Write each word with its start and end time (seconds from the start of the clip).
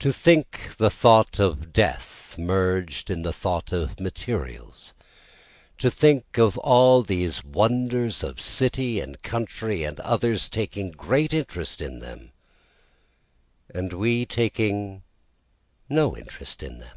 To 0.00 0.12
think 0.12 0.76
the 0.78 0.90
thought 0.90 1.38
of 1.38 1.72
death 1.72 2.36
merged 2.36 3.08
in 3.08 3.22
the 3.22 3.32
thought 3.32 3.70
of 3.70 4.00
materials, 4.00 4.94
To 5.78 5.92
think 5.92 6.38
of 6.38 6.58
all 6.58 7.04
these 7.04 7.44
wonders 7.44 8.24
of 8.24 8.40
city 8.40 8.98
and 8.98 9.22
country, 9.22 9.84
and 9.84 10.00
others 10.00 10.48
taking 10.48 10.90
great 10.90 11.32
interest 11.32 11.80
in 11.80 12.00
them, 12.00 12.32
and 13.72 13.92
we 13.92 14.26
taking 14.26 15.04
no 15.88 16.16
interest 16.16 16.60
in 16.60 16.80
them. 16.80 16.96